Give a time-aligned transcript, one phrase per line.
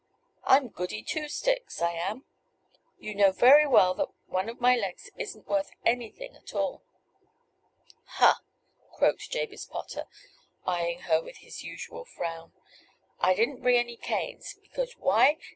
[0.45, 2.25] I'm Goody Two sticks, I am.
[2.97, 6.81] You know very well that one of my legs isn't worth anything at all."
[8.17, 8.41] "Ha!"
[8.97, 10.05] croaked Jabez Potter,
[10.65, 12.51] eyeing her with his usual frown,
[13.19, 15.37] "I didn't bring any canes; because why?